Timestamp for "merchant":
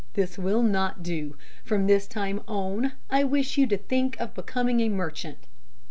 4.89-5.37